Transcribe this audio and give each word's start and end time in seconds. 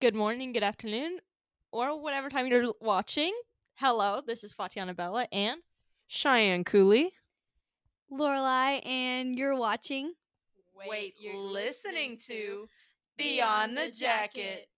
Good 0.00 0.14
morning, 0.14 0.52
good 0.52 0.62
afternoon, 0.62 1.18
or 1.78 2.00
whatever 2.00 2.28
time 2.28 2.48
you're 2.48 2.72
watching. 2.80 3.32
Hello, 3.76 4.20
this 4.26 4.42
is 4.42 4.52
Fatiana 4.52 4.94
Bella 4.94 5.28
and 5.30 5.60
Cheyenne 6.08 6.64
Cooley. 6.64 7.12
Lorelai, 8.10 8.84
and 8.84 9.38
you're 9.38 9.54
watching. 9.54 10.14
Wait, 10.88 11.14
listening 11.36 12.18
to 12.26 12.68
Beyond 13.16 13.76
the 13.76 13.92
Jacket. 13.92 14.68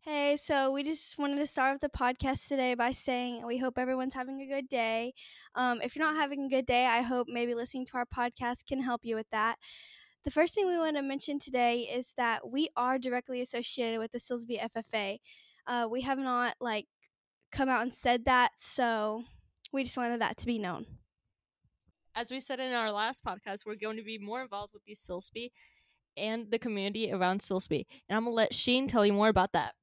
Hey, 0.00 0.38
so 0.38 0.70
we 0.70 0.82
just 0.82 1.18
wanted 1.18 1.36
to 1.36 1.46
start 1.46 1.74
off 1.74 1.80
the 1.80 1.90
podcast 1.90 2.48
today 2.48 2.72
by 2.72 2.92
saying 2.92 3.44
we 3.44 3.58
hope 3.58 3.76
everyone's 3.76 4.14
having 4.14 4.40
a 4.40 4.46
good 4.46 4.68
day. 4.68 5.12
Um, 5.56 5.82
if 5.82 5.94
you're 5.94 6.06
not 6.06 6.16
having 6.16 6.44
a 6.44 6.48
good 6.48 6.64
day, 6.64 6.86
I 6.86 7.02
hope 7.02 7.26
maybe 7.28 7.54
listening 7.54 7.84
to 7.86 7.98
our 7.98 8.06
podcast 8.06 8.64
can 8.66 8.80
help 8.80 9.02
you 9.04 9.14
with 9.14 9.28
that. 9.32 9.56
The 10.24 10.30
first 10.30 10.54
thing 10.54 10.66
we 10.66 10.78
want 10.78 10.96
to 10.96 11.02
mention 11.02 11.38
today 11.38 11.80
is 11.82 12.14
that 12.16 12.50
we 12.50 12.70
are 12.76 12.98
directly 12.98 13.42
associated 13.42 13.98
with 13.98 14.12
the 14.12 14.18
Silsbee 14.18 14.60
FFA. 14.60 15.18
Uh, 15.68 15.86
we 15.90 16.00
have 16.02 16.18
not 16.18 16.56
like 16.60 16.88
come 17.52 17.68
out 17.68 17.82
and 17.82 17.94
said 17.94 18.24
that, 18.26 18.52
so 18.56 19.24
we 19.72 19.84
just 19.84 19.96
wanted 19.98 20.20
that 20.22 20.38
to 20.38 20.46
be 20.46 20.58
known. 20.58 20.86
as 22.14 22.32
we 22.32 22.40
said 22.40 22.60
in 22.60 22.72
our 22.74 22.90
last 22.90 23.24
podcast, 23.24 23.66
we're 23.66 23.76
going 23.76 23.96
to 23.96 24.02
be 24.02 24.18
more 24.18 24.42
involved 24.42 24.74
with 24.74 24.84
the 24.84 24.94
Silsbee 24.94 25.52
and 26.16 26.50
the 26.50 26.58
community 26.58 27.12
around 27.12 27.40
Silsbee. 27.40 27.86
And 28.08 28.16
I'm 28.16 28.24
gonna 28.24 28.34
let 28.34 28.54
Sheen 28.54 28.88
tell 28.88 29.06
you 29.06 29.12
more 29.12 29.28
about 29.28 29.52
that. 29.52 29.74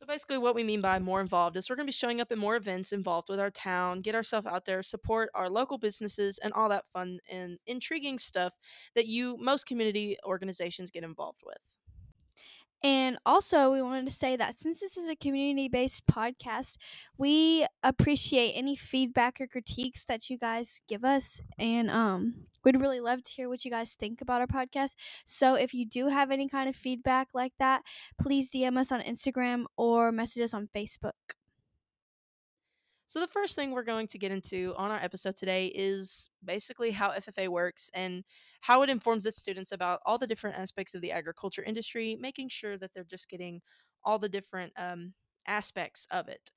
So 0.00 0.06
basically, 0.06 0.38
what 0.38 0.54
we 0.54 0.64
mean 0.64 0.82
by 0.82 0.98
more 0.98 1.22
involved 1.22 1.56
is 1.56 1.70
we're 1.70 1.76
going 1.76 1.86
to 1.86 1.90
be 1.90 1.92
showing 1.96 2.20
up 2.20 2.30
at 2.30 2.36
more 2.38 2.56
events 2.56 2.92
involved 2.92 3.28
with 3.30 3.40
our 3.40 3.50
town, 3.50 4.02
get 4.02 4.14
ourselves 4.14 4.46
out 4.46 4.66
there, 4.66 4.82
support 4.82 5.30
our 5.34 5.48
local 5.48 5.78
businesses, 5.78 6.38
and 6.42 6.52
all 6.52 6.68
that 6.68 6.84
fun 6.92 7.20
and 7.30 7.58
intriguing 7.66 8.18
stuff 8.18 8.54
that 8.94 9.06
you 9.06 9.38
most 9.38 9.66
community 9.66 10.18
organizations 10.26 10.90
get 10.90 11.04
involved 11.04 11.40
with. 11.46 11.56
And 12.84 13.16
also, 13.24 13.72
we 13.72 13.80
wanted 13.80 14.04
to 14.04 14.12
say 14.12 14.36
that 14.36 14.58
since 14.60 14.78
this 14.78 14.98
is 14.98 15.08
a 15.08 15.16
community 15.16 15.68
based 15.68 16.06
podcast, 16.06 16.76
we 17.16 17.66
appreciate 17.82 18.52
any 18.52 18.76
feedback 18.76 19.40
or 19.40 19.46
critiques 19.46 20.04
that 20.04 20.28
you 20.28 20.36
guys 20.36 20.82
give 20.86 21.02
us. 21.02 21.40
And 21.58 21.90
um, 21.90 22.44
we'd 22.62 22.78
really 22.78 23.00
love 23.00 23.22
to 23.22 23.32
hear 23.32 23.48
what 23.48 23.64
you 23.64 23.70
guys 23.70 23.94
think 23.94 24.20
about 24.20 24.42
our 24.42 24.46
podcast. 24.46 24.96
So 25.24 25.54
if 25.54 25.72
you 25.72 25.86
do 25.86 26.08
have 26.08 26.30
any 26.30 26.46
kind 26.46 26.68
of 26.68 26.76
feedback 26.76 27.28
like 27.32 27.54
that, 27.58 27.80
please 28.20 28.50
DM 28.50 28.76
us 28.76 28.92
on 28.92 29.00
Instagram 29.00 29.64
or 29.78 30.12
message 30.12 30.42
us 30.42 30.52
on 30.52 30.68
Facebook. 30.76 31.12
So, 33.14 33.20
the 33.20 33.28
first 33.28 33.54
thing 33.54 33.70
we're 33.70 33.84
going 33.84 34.08
to 34.08 34.18
get 34.18 34.32
into 34.32 34.74
on 34.76 34.90
our 34.90 34.98
episode 34.98 35.36
today 35.36 35.66
is 35.66 36.30
basically 36.44 36.90
how 36.90 37.12
FFA 37.12 37.46
works 37.46 37.88
and 37.94 38.24
how 38.62 38.82
it 38.82 38.90
informs 38.90 39.24
its 39.24 39.36
students 39.36 39.70
about 39.70 40.00
all 40.04 40.18
the 40.18 40.26
different 40.26 40.58
aspects 40.58 40.96
of 40.96 41.00
the 41.00 41.12
agriculture 41.12 41.62
industry, 41.62 42.18
making 42.20 42.48
sure 42.48 42.76
that 42.76 42.92
they're 42.92 43.04
just 43.04 43.30
getting 43.30 43.60
all 44.02 44.18
the 44.18 44.28
different 44.28 44.72
um, 44.76 45.12
aspects 45.46 46.08
of 46.10 46.26
it. 46.26 46.50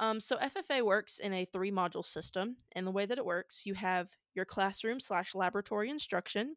Um, 0.00 0.18
so, 0.18 0.36
FFA 0.38 0.82
works 0.82 1.20
in 1.20 1.32
a 1.32 1.44
three 1.44 1.70
module 1.70 2.04
system, 2.04 2.56
and 2.74 2.84
the 2.84 2.90
way 2.90 3.06
that 3.06 3.18
it 3.18 3.24
works, 3.24 3.64
you 3.64 3.74
have 3.74 4.08
your 4.34 4.44
classroom 4.44 4.98
slash 4.98 5.36
laboratory 5.36 5.90
instruction, 5.90 6.56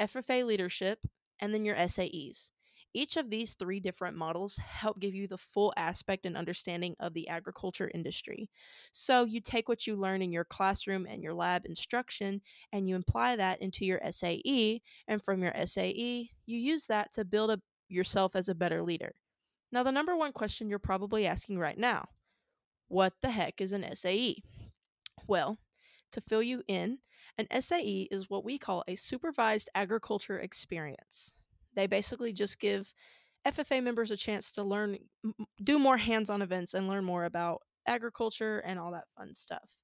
FFA 0.00 0.46
leadership, 0.46 1.00
and 1.40 1.52
then 1.52 1.62
your 1.62 1.76
SAEs. 1.76 2.52
Each 2.94 3.16
of 3.16 3.30
these 3.30 3.54
three 3.54 3.80
different 3.80 4.16
models 4.16 4.56
help 4.56 4.98
give 4.98 5.14
you 5.14 5.26
the 5.26 5.36
full 5.36 5.72
aspect 5.76 6.26
and 6.26 6.36
understanding 6.36 6.96
of 7.00 7.14
the 7.14 7.28
agriculture 7.28 7.90
industry. 7.92 8.50
So 8.92 9.24
you 9.24 9.40
take 9.40 9.68
what 9.68 9.86
you 9.86 9.94
learn 9.94 10.22
in 10.22 10.32
your 10.32 10.44
classroom 10.44 11.06
and 11.08 11.22
your 11.22 11.34
lab 11.34 11.66
instruction 11.66 12.40
and 12.72 12.88
you 12.88 12.96
apply 12.96 13.36
that 13.36 13.60
into 13.60 13.84
your 13.84 14.00
SAE, 14.10 14.80
and 15.06 15.22
from 15.22 15.42
your 15.42 15.52
SAE, 15.66 16.30
you 16.46 16.58
use 16.58 16.86
that 16.86 17.12
to 17.12 17.24
build 17.24 17.50
up 17.50 17.60
yourself 17.88 18.34
as 18.34 18.48
a 18.48 18.54
better 18.54 18.82
leader. 18.82 19.12
Now, 19.70 19.82
the 19.82 19.92
number 19.92 20.16
one 20.16 20.32
question 20.32 20.68
you're 20.68 20.78
probably 20.78 21.26
asking 21.26 21.58
right 21.58 21.78
now 21.78 22.08
what 22.88 23.12
the 23.20 23.30
heck 23.30 23.60
is 23.60 23.72
an 23.72 23.84
SAE? 23.94 24.42
Well, 25.26 25.58
to 26.12 26.20
fill 26.22 26.42
you 26.42 26.62
in, 26.66 26.98
an 27.36 27.46
SAE 27.60 28.08
is 28.10 28.30
what 28.30 28.44
we 28.44 28.58
call 28.58 28.82
a 28.88 28.96
supervised 28.96 29.68
agriculture 29.74 30.38
experience. 30.38 31.32
They 31.78 31.86
basically 31.86 32.32
just 32.32 32.58
give 32.58 32.92
FFA 33.46 33.80
members 33.80 34.10
a 34.10 34.16
chance 34.16 34.50
to 34.50 34.64
learn, 34.64 34.98
do 35.62 35.78
more 35.78 35.96
hands 35.96 36.28
on 36.28 36.42
events 36.42 36.74
and 36.74 36.88
learn 36.88 37.04
more 37.04 37.24
about 37.24 37.62
agriculture 37.86 38.58
and 38.58 38.80
all 38.80 38.90
that 38.90 39.04
fun 39.16 39.32
stuff. 39.32 39.76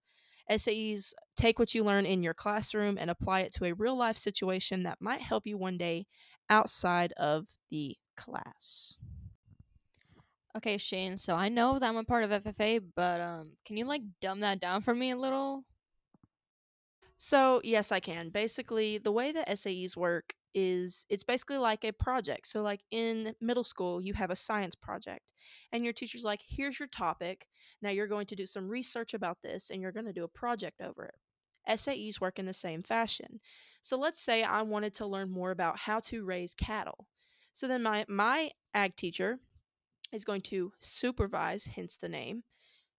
SAEs 0.51 1.15
take 1.37 1.61
what 1.61 1.73
you 1.73 1.85
learn 1.85 2.05
in 2.05 2.25
your 2.25 2.35
classroom 2.35 2.99
and 2.99 3.11
apply 3.11 3.43
it 3.43 3.53
to 3.55 3.67
a 3.67 3.75
real 3.75 3.97
life 3.97 4.19
situation 4.19 4.83
that 4.83 5.01
might 5.01 5.21
help 5.21 5.47
you 5.47 5.57
one 5.57 5.79
day 5.79 6.07
outside 6.51 7.13
of 7.13 7.47
the 7.71 7.97
class. 8.17 8.97
Okay, 10.57 10.77
Shane. 10.77 11.17
So 11.17 11.37
I 11.37 11.49
know 11.49 11.79
that 11.79 11.89
I'm 11.89 11.97
a 11.97 12.03
part 12.03 12.25
of 12.25 12.43
FFA, 12.43 12.83
but 12.97 13.21
um, 13.21 13.53
can 13.65 13.77
you 13.77 13.85
like 13.85 14.03
dumb 14.21 14.41
that 14.41 14.59
down 14.59 14.81
for 14.83 14.97
me 14.97 15.13
a 15.13 15.17
little? 15.17 15.63
So, 17.19 17.61
yes, 17.63 17.93
I 17.93 18.01
can. 18.01 18.31
Basically, 18.31 18.99
the 18.99 19.13
way 19.13 19.31
that 19.31 19.49
SAEs 19.49 19.97
work 19.97 20.35
is 20.55 21.05
it's 21.09 21.25
basically 21.25 21.59
like 21.59 21.85
a 21.85 21.93
project. 21.93 22.47
So, 22.47 22.63
like 22.63 22.81
in 22.91 23.35
middle 23.41 23.65
school, 23.65 24.01
you 24.01 24.15
have 24.15 24.31
a 24.31 24.37
science 24.37 24.75
project, 24.75 25.33
and 25.73 25.85
your 25.85 25.93
teacher's 25.93 26.25
like, 26.25 26.43
here's 26.47 26.79
your 26.79 26.89
topic. 26.89 27.47
Now 27.83 27.91
you're 27.91 28.07
going 28.07 28.27
to 28.27 28.37
do 28.37 28.47
some 28.47 28.69
research 28.69 29.15
about 29.15 29.43
this, 29.43 29.71
and 29.71 29.83
you're 29.83 29.93
going 29.93 30.07
to 30.07 30.13
do 30.13 30.25
a 30.25 30.29
project 30.29 30.81
over 30.81 31.07
it. 31.07 31.15
SAEs 31.79 32.21
work 32.21 32.39
in 32.39 32.47
the 32.47 32.55
same 32.55 32.83
fashion. 32.83 33.41
So, 33.83 33.99
let's 33.99 34.21
say 34.21 34.43
I 34.43 34.63
wanted 34.63 34.95
to 34.95 35.07
learn 35.07 35.31
more 35.31 35.51
about 35.51 35.81
how 35.81 36.01
to 36.01 36.25
raise 36.25 36.55
cattle. 36.55 37.09
So, 37.53 37.67
then 37.67 37.83
my, 37.83 38.05
my 38.09 38.51
ag 38.73 38.97
teacher 38.97 39.39
is 40.13 40.25
going 40.25 40.43
to 40.43 40.73
supervise, 40.79 41.71
hence 41.75 41.97
the 41.97 42.09
name, 42.09 42.45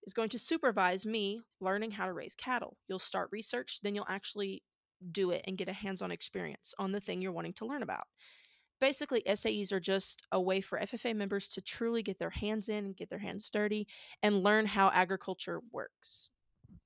is 0.06 0.14
going 0.14 0.30
to 0.30 0.40
supervise 0.40 1.06
me 1.06 1.42
learning 1.60 1.92
how 1.92 2.06
to 2.06 2.14
raise 2.14 2.36
cattle. 2.36 2.78
You'll 2.88 3.00
start 3.00 3.30
research, 3.32 3.80
then 3.82 3.96
you'll 3.96 4.06
actually 4.10 4.64
do 5.12 5.32
it 5.32 5.44
and 5.46 5.58
get 5.58 5.70
a 5.70 5.74
hands 5.74 6.02
on 6.02 6.12
experience 6.12 6.74
on 6.78 6.92
the 6.92 7.00
thing 7.00 7.22
you're 7.22 7.32
wanting 7.32 7.54
to 7.54 7.66
learn 7.66 7.84
about. 7.84 8.06
Basically, 8.82 9.24
SAEs 9.26 9.72
are 9.72 9.80
just 9.80 10.24
a 10.32 10.42
way 10.42 10.60
for 10.62 10.80
FFA 10.80 11.16
members 11.16 11.48
to 11.50 11.62
truly 11.62 12.04
get 12.04 12.20
their 12.20 12.30
hands 12.30 12.68
in 12.68 12.86
and 12.86 12.98
get 12.98 13.10
their 13.10 13.20
hands 13.20 13.50
dirty 13.50 13.88
and 14.22 14.44
learn 14.44 14.66
how 14.66 14.90
agriculture 14.94 15.62
works. 15.72 16.30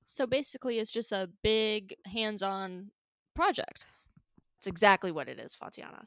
So 0.04 0.26
basically, 0.26 0.78
it's 0.78 0.90
just 0.90 1.12
a 1.12 1.30
big 1.42 1.94
hands-on 2.06 2.90
project. 3.34 3.86
That's 4.56 4.66
exactly 4.66 5.10
what 5.10 5.28
it 5.28 5.38
is, 5.38 5.54
Fatiana. 5.54 6.06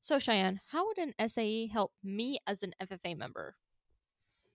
So 0.00 0.18
Cheyenne, 0.18 0.60
how 0.70 0.86
would 0.86 0.98
an 0.98 1.14
SAE 1.28 1.68
help 1.68 1.92
me 2.02 2.38
as 2.46 2.62
an 2.62 2.74
FFA 2.82 3.16
member? 3.16 3.56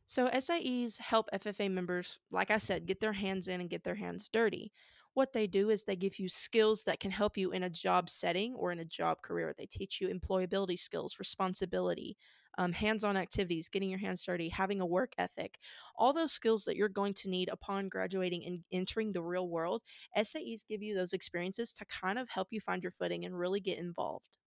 So, 0.10 0.28
SAEs 0.28 0.98
help 0.98 1.30
FFA 1.32 1.70
members, 1.70 2.18
like 2.32 2.50
I 2.50 2.58
said, 2.58 2.88
get 2.88 3.00
their 3.00 3.14
hands 3.14 3.48
in 3.48 3.62
and 3.62 3.70
get 3.70 3.84
their 3.84 3.94
hands 3.94 4.28
dirty. 4.28 4.72
What 5.20 5.34
they 5.34 5.48
do 5.48 5.70
is 5.70 5.84
they 5.84 5.98
give 5.98 6.18
you 6.18 6.30
skills 6.30 6.86
that 6.86 7.02
can 7.02 7.12
help 7.12 7.36
you 7.36 7.52
in 7.52 7.64
a 7.64 7.70
job 7.70 8.10
setting 8.10 8.56
or 8.56 8.72
in 8.72 8.80
a 8.80 8.86
job 8.86 9.22
career. 9.22 9.54
They 9.58 9.66
teach 9.66 10.00
you 10.00 10.08
employability 10.08 10.80
skills, 10.80 11.20
responsibility, 11.20 12.16
um, 12.58 12.72
hands 12.72 13.04
on 13.04 13.18
activities, 13.18 13.68
getting 13.68 13.90
your 13.90 14.00
hands 14.00 14.24
dirty, 14.24 14.48
having 14.48 14.80
a 14.80 14.86
work 14.86 15.12
ethic, 15.18 15.60
all 15.98 16.14
those 16.14 16.32
skills 16.32 16.64
that 16.64 16.78
you're 16.78 16.88
going 16.88 17.14
to 17.16 17.30
need 17.30 17.50
upon 17.50 17.90
graduating 17.90 18.46
and 18.46 18.60
entering 18.72 19.12
the 19.12 19.22
real 19.22 19.50
world. 19.50 19.82
SAEs 20.16 20.64
give 20.66 20.82
you 20.82 20.96
those 20.96 21.12
experiences 21.12 21.74
to 21.74 21.84
kind 21.84 22.18
of 22.18 22.30
help 22.30 22.48
you 22.52 22.62
find 22.62 22.82
your 22.82 22.94
footing 22.94 23.26
and 23.26 23.38
really 23.38 23.60
get 23.60 23.78
involved 23.78 24.38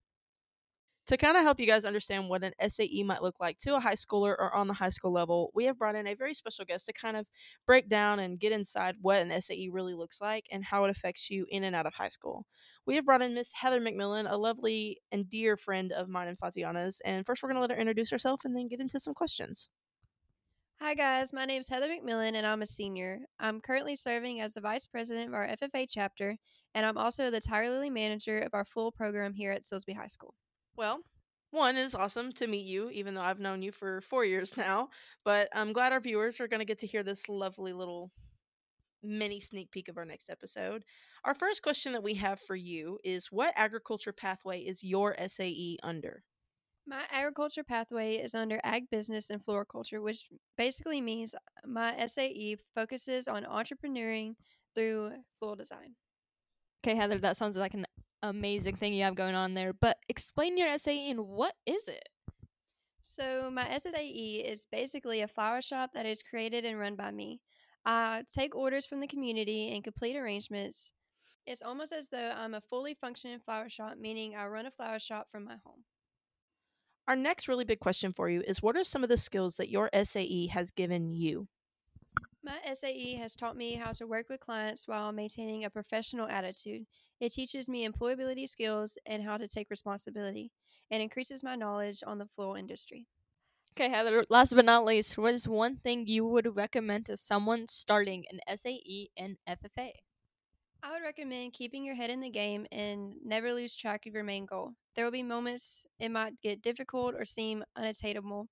to 1.09 1.17
kind 1.17 1.37
of 1.37 1.43
help 1.43 1.59
you 1.59 1.67
guys 1.67 1.85
understand 1.85 2.29
what 2.29 2.45
an 2.45 2.53
SAE 2.69 3.03
might 3.03 3.23
look 3.23 3.41
like 3.41 3.59
to 3.59 3.75
a 3.75 3.81
high 3.81 3.95
schooler 3.95 4.31
or 4.39 4.55
on 4.55 4.69
the 4.69 4.75
high 4.75 4.89
school 4.89 5.13
level, 5.13 5.51
we 5.55 5.65
have 5.65 5.79
brought 5.79 5.97
in 5.97 6.07
a 6.07 6.15
very 6.15 6.33
special 6.33 6.65
guest 6.65 6.87
to 6.87 6.93
kind 6.93 7.17
of 7.17 7.27
break 7.67 7.89
down 7.89 8.21
and 8.21 8.39
get 8.39 8.53
inside 8.53 8.95
what 9.01 9.21
an 9.21 9.41
SAE 9.41 9.69
really 9.73 9.95
looks 9.95 10.21
like 10.21 10.47
and 10.53 10.65
how 10.65 10.85
it 10.85 10.91
affects 10.91 11.29
you 11.29 11.45
in 11.51 11.65
and 11.65 11.75
out 11.75 11.87
of 11.87 11.95
high 11.95 12.09
school. 12.09 12.47
We 12.87 12.95
have 12.97 13.05
brought 13.05 13.23
in 13.23 13.35
Miss 13.35 13.53
Heather 13.53 13.81
McMillan, 13.81 14.31
a 14.31 14.37
lovely 14.37 14.99
and 15.11 15.29
dear 15.29 15.57
friend 15.57 15.91
of 15.93 16.09
mine 16.09 16.29
and 16.29 16.39
Fatiana's. 16.39 17.01
And 17.05 17.27
first, 17.27 17.43
we're 17.43 17.49
going 17.49 17.57
to 17.57 17.61
let 17.61 17.71
her 17.71 17.77
introduce 17.77 18.11
herself 18.11 18.45
and 18.45 18.57
then 18.57 18.69
get 18.69 18.81
into 18.81 19.01
some 19.01 19.15
questions. 19.15 19.69
Hi, 20.81 20.95
guys. 20.95 21.33
My 21.33 21.45
name 21.45 21.61
is 21.61 21.69
Heather 21.69 21.89
McMillan, 21.89 22.35
and 22.35 22.47
I'm 22.47 22.63
a 22.63 22.67
senior. 22.67 23.21
I'm 23.39 23.61
currently 23.61 23.95
serving 23.95 24.41
as 24.41 24.55
the 24.55 24.61
vice 24.61 24.87
president 24.87 25.29
of 25.29 25.35
our 25.35 25.47
FFA 25.47 25.87
chapter, 25.89 26.37
and 26.75 26.87
I'm 26.87 26.99
also 26.99 27.31
the 27.31 27.41
Tiger 27.41 27.71
Lily 27.71 27.91
manager 27.91 28.39
of 28.39 28.53
our 28.53 28.65
full 28.65 28.91
program 28.91 29.33
here 29.33 29.53
at 29.53 29.63
Silsbee 29.63 29.97
High 29.97 30.09
School. 30.09 30.35
Well, 30.77 31.01
one, 31.51 31.77
is 31.77 31.95
awesome 31.95 32.33
to 32.33 32.47
meet 32.47 32.65
you, 32.67 32.89
even 32.91 33.15
though 33.15 33.23
I've 33.23 33.41
known 33.41 33.61
you 33.61 33.73
for 33.73 34.01
four 34.01 34.25
years 34.25 34.57
now. 34.57 34.89
But 35.25 35.49
I'm 35.55 35.73
glad 35.73 35.93
our 35.93 36.01
viewers 36.01 36.41
are 36.41 36.49
going 36.49 36.61
to 36.61 36.67
get 36.67 36.79
to 36.79 36.87
hear 36.87 37.03
this 37.03 37.29
lovely 37.29 37.73
little 37.73 38.11
mini 39.03 39.41
sneak 39.41 39.71
peek 39.71 39.89
of 39.89 39.99
our 39.99 40.05
next 40.05 40.31
episode. 40.31 40.85
Our 41.25 41.35
first 41.35 41.63
question 41.63 41.93
that 41.93 42.03
we 42.03 42.15
have 42.15 42.41
for 42.41 42.57
you 42.57 42.99
is 43.05 43.31
What 43.31 43.53
agriculture 43.57 44.13
pathway 44.13 44.61
is 44.61 44.83
your 44.83 45.15
SAE 45.29 45.79
under? 45.83 46.23
My 46.87 47.03
agriculture 47.11 47.63
pathway 47.63 48.17
is 48.17 48.35
under 48.35 48.59
ag 48.65 48.91
business 48.91 49.31
and 49.31 49.45
floriculture, 49.45 50.01
which 50.01 50.29
basically 50.57 51.01
means 51.01 51.35
uh, 51.35 51.39
my 51.65 51.95
SAE 52.07 52.57
focuses 52.75 53.29
on 53.29 53.45
entrepreneuring 53.45 54.35
through 54.75 55.13
floral 55.39 55.55
design. 55.55 55.95
Okay, 56.85 56.97
Heather, 56.97 57.19
that 57.19 57.37
sounds 57.37 57.57
like 57.57 57.75
an 57.75 57.87
amazing 58.23 58.77
thing 58.77 58.95
you 58.95 59.05
have 59.05 59.15
going 59.15 59.35
on 59.35 59.55
there. 59.55 59.73
But 59.73 59.99
explain 60.09 60.57
your 60.57 60.77
SAE 60.79 61.11
and 61.11 61.29
what 61.29 61.55
is 61.67 61.89
it? 61.89 62.09
So, 63.03 63.51
my 63.51 63.65
SSAE 63.65 64.45
is 64.49 64.67
basically 64.71 65.23
a 65.23 65.29
flower 65.29 65.61
shop 65.61 65.91
that 65.95 66.07
is 66.07 66.23
created 66.23 66.65
and 66.65 66.79
run 66.79 66.95
by 66.95 67.11
me. 67.11 67.41
I 67.85 68.23
take 68.33 68.55
orders 68.55 68.87
from 68.87 69.01
the 69.01 69.09
community 69.09 69.75
and 69.75 69.83
complete 69.83 70.17
arrangements. 70.17 70.93
It's 71.47 71.63
almost 71.63 71.93
as 71.93 72.09
though 72.09 72.33
I'm 72.37 72.55
a 72.55 72.61
fully 72.61 72.95
functioning 72.95 73.41
flower 73.41 73.69
shop, 73.69 73.97
meaning 73.99 74.37
I 74.37 74.47
run 74.47 74.67
a 74.67 74.71
flower 74.71 75.01
shop 75.01 75.29
from 75.31 75.45
my 75.45 75.57
home. 75.65 75.83
Our 77.09 77.17
next 77.17 77.49
really 77.49 77.65
big 77.65 77.81
question 77.81 78.13
for 78.13 78.29
you 78.29 78.43
is 78.47 78.63
What 78.63 78.77
are 78.77 78.85
some 78.85 79.03
of 79.03 79.09
the 79.09 79.17
skills 79.17 79.57
that 79.57 79.69
your 79.69 79.91
SAE 79.93 80.47
has 80.49 80.71
given 80.71 81.13
you? 81.13 81.49
My 82.45 82.61
SAE 82.65 83.15
has 83.17 83.35
taught 83.37 83.57
me 83.57 83.75
how 83.75 83.93
to 83.93 84.07
work 84.07 84.29
with 84.29 84.41
clients 84.41 84.87
while 84.87 85.13
maintaining 85.13 85.65
a 85.65 85.71
professional 85.71 86.29
attitude. 86.29 86.87
It 87.21 87.33
teaches 87.33 87.69
me 87.69 87.89
employability 87.89 88.49
skills 88.49 88.99
and 89.07 89.23
how 89.23 89.39
to 89.39 89.49
take 89.49 89.71
responsibility, 89.71 90.51
and 90.91 91.03
increases 91.03 91.43
my 91.43 91.57
knowledge 91.57 92.03
on 92.07 92.19
the 92.19 92.27
floral 92.27 92.55
industry. 92.57 93.07
Okay, 93.73 93.89
Heather, 93.89 94.23
last 94.29 94.55
but 94.55 94.65
not 94.65 94.85
least, 94.85 95.17
what 95.19 95.35
is 95.35 95.49
one 95.49 95.77
thing 95.79 96.07
you 96.07 96.27
would 96.27 96.57
recommend 96.57 97.07
to 97.07 97.17
someone 97.17 97.67
starting 97.69 98.25
an 98.31 98.41
SAE 98.47 99.11
and 99.17 99.39
FFA? 99.47 99.93
I 100.83 100.93
would 100.93 101.03
recommend 101.03 101.55
keeping 101.55 101.85
your 101.85 101.95
head 101.95 102.11
in 102.11 102.21
the 102.21 102.31
game 102.31 102.67
and 102.71 103.15
never 103.25 103.53
lose 103.53 103.75
track 103.75 104.07
of 104.07 104.15
your 104.15 104.25
main 104.25 104.47
goal. 104.47 104.75
There 104.95 105.05
will 105.05 105.13
be 105.13 105.23
moments 105.23 105.87
it 105.99 106.11
might 106.11 106.41
get 106.41 106.61
difficult 106.63 107.15
or 107.15 107.25
seem 107.25 107.65
unattainable, 107.77 108.49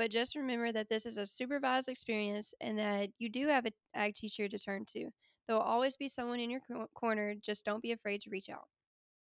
but 0.00 0.10
just 0.10 0.34
remember 0.34 0.72
that 0.72 0.88
this 0.88 1.04
is 1.04 1.18
a 1.18 1.26
supervised 1.26 1.86
experience 1.86 2.54
and 2.62 2.78
that 2.78 3.10
you 3.18 3.28
do 3.28 3.48
have 3.48 3.66
an 3.66 3.72
ag 3.94 4.14
teacher 4.14 4.48
to 4.48 4.58
turn 4.58 4.82
to. 4.88 5.10
There 5.46 5.54
will 5.54 5.60
always 5.60 5.94
be 5.94 6.08
someone 6.08 6.40
in 6.40 6.48
your 6.48 6.60
cor- 6.60 6.86
corner, 6.94 7.34
just 7.44 7.66
don't 7.66 7.82
be 7.82 7.92
afraid 7.92 8.22
to 8.22 8.30
reach 8.30 8.48
out. 8.48 8.64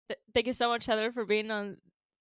Th- 0.09 0.19
thank 0.33 0.47
you 0.47 0.55
so 0.55 0.71
much, 0.71 0.87
Heather, 0.87 1.13
for 1.13 1.27
being 1.27 1.51
on 1.51 1.77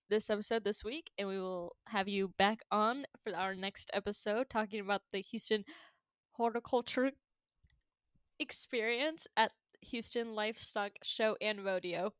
this 0.09 0.29
episode 0.29 0.65
this 0.65 0.83
week, 0.83 1.09
and 1.17 1.29
we 1.29 1.39
will 1.39 1.77
have 1.87 2.09
you 2.09 2.33
back 2.37 2.59
on 2.69 3.05
for 3.23 3.33
our 3.33 3.55
next 3.55 3.89
episode 3.93 4.49
talking 4.49 4.81
about 4.81 5.03
the 5.13 5.19
Houston 5.19 5.63
horticulture 6.33 7.11
experience 8.39 9.25
at 9.37 9.53
Houston 9.83 10.35
Livestock 10.35 10.91
Show 11.01 11.37
and 11.39 11.63
Rodeo. 11.63 12.11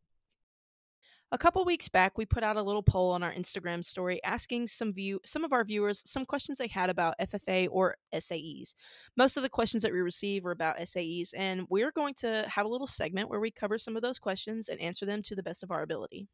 A 1.33 1.37
couple 1.39 1.65
weeks 1.65 1.89
back, 1.89 2.15
we 2.15 2.27
put 2.27 2.43
out 2.43 2.57
a 2.57 2.61
little 2.61 2.83
poll 2.83 3.09
on 3.09 3.23
our 3.23 3.33
Instagram 3.33 3.83
story 3.83 4.23
asking 4.23 4.67
some 4.67 4.93
view 4.93 5.19
some 5.25 5.43
of 5.43 5.51
our 5.51 5.63
viewers 5.63 6.03
some 6.05 6.25
questions 6.25 6.59
they 6.59 6.67
had 6.67 6.91
about 6.91 7.17
FFA 7.19 7.67
or 7.71 7.95
SAEs. 8.13 8.75
Most 9.17 9.35
of 9.35 9.41
the 9.41 9.49
questions 9.49 9.81
that 9.81 9.91
we 9.91 9.99
receive 10.01 10.43
were 10.43 10.51
about 10.51 10.77
SAEs, 10.77 11.33
and 11.35 11.65
we're 11.71 11.91
going 11.91 12.13
to 12.19 12.45
have 12.47 12.67
a 12.67 12.69
little 12.69 12.85
segment 12.85 13.31
where 13.31 13.39
we 13.39 13.49
cover 13.49 13.79
some 13.79 13.95
of 13.95 14.03
those 14.03 14.19
questions 14.19 14.69
and 14.69 14.79
answer 14.79 15.07
them 15.07 15.23
to 15.23 15.35
the 15.35 15.41
best 15.41 15.63
of 15.63 15.71
our 15.71 15.81
ability. 15.81 16.27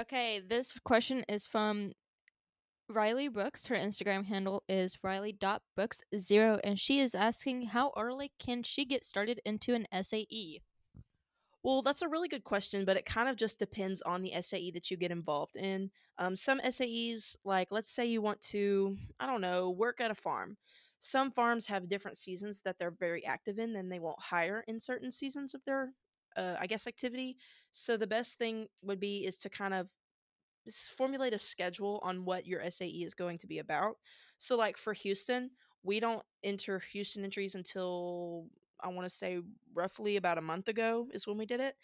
Okay, 0.00 0.40
this 0.40 0.72
question 0.82 1.26
is 1.28 1.46
from 1.46 1.92
Riley 2.88 3.28
Brooks. 3.28 3.66
Her 3.66 3.76
Instagram 3.76 4.24
handle 4.24 4.62
is 4.66 4.96
riley.books0, 5.02 6.60
and 6.64 6.80
she 6.80 7.00
is 7.00 7.14
asking 7.14 7.66
how 7.66 7.92
early 7.98 8.32
can 8.38 8.62
she 8.62 8.86
get 8.86 9.04
started 9.04 9.40
into 9.44 9.74
an? 9.74 9.86
SAE? 9.92 10.62
Well, 11.64 11.82
that's 11.82 12.02
a 12.02 12.08
really 12.08 12.28
good 12.28 12.44
question, 12.44 12.84
but 12.84 12.96
it 12.98 13.06
kind 13.06 13.28
of 13.28 13.36
just 13.36 13.58
depends 13.58 14.02
on 14.02 14.22
the 14.22 14.34
SAE 14.34 14.70
that 14.72 14.90
you 14.90 14.96
get 14.98 15.10
involved 15.10 15.56
in. 15.56 15.90
Um, 16.18 16.36
some 16.36 16.60
SAEs, 16.62 17.36
like 17.44 17.68
let's 17.72 17.90
say 17.90 18.06
you 18.06 18.22
want 18.22 18.40
to, 18.42 18.98
I 19.18 19.26
don't 19.26 19.40
know, 19.40 19.70
work 19.70 20.00
at 20.00 20.10
a 20.10 20.14
farm. 20.14 20.58
Some 21.00 21.30
farms 21.30 21.66
have 21.66 21.88
different 21.88 22.18
seasons 22.18 22.62
that 22.62 22.78
they're 22.78 22.90
very 22.90 23.24
active 23.26 23.58
in, 23.58 23.76
and 23.76 23.90
they 23.90 23.98
won't 23.98 24.20
hire 24.20 24.64
in 24.68 24.78
certain 24.78 25.10
seasons 25.10 25.54
of 25.54 25.64
their, 25.64 25.94
uh, 26.36 26.56
I 26.60 26.66
guess, 26.66 26.86
activity. 26.86 27.38
So 27.72 27.96
the 27.96 28.06
best 28.06 28.38
thing 28.38 28.68
would 28.82 29.00
be 29.00 29.26
is 29.26 29.38
to 29.38 29.48
kind 29.50 29.74
of 29.74 29.88
formulate 30.96 31.34
a 31.34 31.38
schedule 31.38 32.00
on 32.02 32.24
what 32.24 32.46
your 32.46 32.60
SAE 32.62 33.02
is 33.04 33.14
going 33.14 33.38
to 33.38 33.46
be 33.46 33.58
about. 33.58 33.96
So, 34.38 34.56
like 34.56 34.76
for 34.78 34.92
Houston, 34.94 35.50
we 35.82 36.00
don't 36.00 36.22
enter 36.42 36.78
Houston 36.78 37.24
entries 37.24 37.54
until 37.54 38.46
I 38.84 38.88
want 38.88 39.08
to 39.08 39.14
say 39.14 39.40
roughly 39.74 40.16
about 40.16 40.38
a 40.38 40.42
month 40.42 40.68
ago 40.68 41.08
is 41.12 41.26
when 41.26 41.38
we 41.38 41.46
did 41.46 41.60
it. 41.60 41.74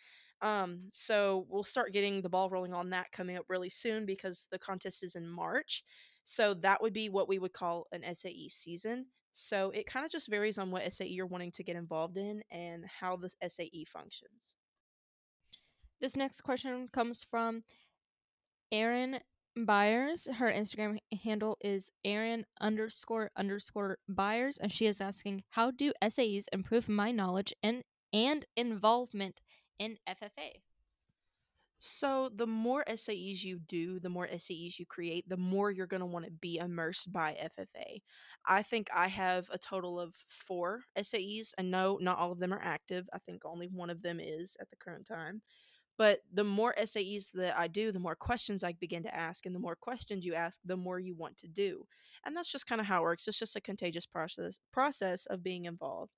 Um, 0.43 0.89
so 0.93 1.47
we'll 1.49 1.63
start 1.63 1.93
getting 1.93 2.23
the 2.23 2.29
ball 2.29 2.49
rolling 2.49 2.73
on 2.73 2.91
that 2.91 3.13
coming 3.13 3.37
up 3.37 3.45
really 3.49 3.69
soon 3.69 4.07
because 4.07 4.49
the 4.51 4.59
contest 4.59 5.03
is 5.03 5.17
in 5.17 5.29
March. 5.29 5.85
So 6.25 6.55
that 6.55 6.81
would 6.83 6.93
be 6.93 7.09
what 7.09 7.29
we 7.29 7.39
would 7.39 7.53
call 7.53 7.87
an 7.93 8.03
SAE 8.15 8.49
season. 8.49 9.07
So 9.33 9.71
it 9.71 9.87
kind 9.87 10.05
of 10.05 10.13
just 10.13 10.29
varies 10.29 10.59
on 10.59 10.71
what 10.71 10.91
SAE 10.93 11.07
you're 11.07 11.27
wanting 11.27 11.53
to 11.53 11.65
get 11.65 11.77
involved 11.77 12.17
in 12.17 12.43
and 12.51 12.85
how 12.87 13.17
the 13.17 13.31
SAE 13.47 13.85
functions. 13.87 14.55
This 16.01 16.17
next 16.17 16.41
question 16.41 16.89
comes 16.93 17.23
from 17.23 17.63
Erin 18.73 19.21
Byers. 19.57 20.29
Her 20.37 20.51
Instagram 20.51 20.99
handle 21.25 21.59
is 21.61 21.91
Erin 22.05 22.47
underscore 22.61 23.31
underscore 23.37 23.99
Byers, 24.09 24.59
and 24.59 24.71
she 24.71 24.87
is 24.87 25.01
asking, 25.01 25.43
How 25.51 25.71
do 25.71 25.93
SAEs 26.03 26.47
improve 26.53 26.89
my 26.89 27.11
knowledge 27.11 27.53
and, 27.63 27.83
and 28.13 28.47
involvement 28.57 29.41
in 29.79 29.99
FFA? 30.09 30.61
So, 31.83 32.29
the 32.29 32.47
more 32.47 32.85
SAEs 32.87 33.43
you 33.43 33.59
do, 33.59 33.99
the 34.01 34.11
more 34.11 34.29
SAEs 34.29 34.79
you 34.79 34.85
create, 34.85 35.27
the 35.27 35.39
more 35.39 35.71
you're 35.71 35.87
going 35.87 36.01
to 36.01 36.07
want 36.07 36.27
to 36.27 36.31
be 36.31 36.59
immersed 36.59 37.11
by 37.11 37.39
FFA. 37.59 38.03
I 38.47 38.63
think 38.63 38.89
I 38.95 39.09
have 39.09 39.49
a 39.51 39.57
total 39.57 39.99
of 39.99 40.15
four 40.27 40.83
SAEs, 40.95 41.55
and 41.57 41.71
no, 41.71 41.99
not 41.99 42.19
all 42.19 42.33
of 42.33 42.39
them 42.39 42.53
are 42.53 42.61
active. 42.63 43.09
I 43.15 43.19
think 43.19 43.47
only 43.47 43.67
one 43.67 43.89
of 43.89 44.03
them 44.03 44.21
is 44.21 44.59
at 44.61 44.69
the 44.69 44.77
current 44.77 45.07
time. 45.07 45.41
But 46.01 46.21
the 46.33 46.45
more 46.45 46.75
SAEs 46.83 47.31
that 47.33 47.59
I 47.59 47.69
do, 47.69 47.93
the 47.93 47.99
more 47.99 48.15
questions 48.15 48.65
I 48.65 48.73
begin 48.73 49.03
to 49.03 49.15
ask, 49.15 49.45
and 49.45 49.55
the 49.55 49.61
more 49.61 49.77
questions 49.77 50.25
you 50.25 50.33
ask, 50.33 50.59
the 50.65 50.79
more 50.79 50.99
you 50.99 51.15
want 51.15 51.37
to 51.37 51.47
do. 51.47 51.87
And 52.25 52.35
that's 52.35 52.51
just 52.51 52.67
kind 52.67 52.81
of 52.81 52.87
how 52.87 53.01
it 53.01 53.03
works. 53.03 53.29
It's 53.29 53.39
just 53.39 53.55
a 53.55 53.61
contagious 53.61 54.07
process 54.07 54.61
process 54.73 55.27
of 55.27 55.43
being 55.43 55.67
involved. 55.67 56.13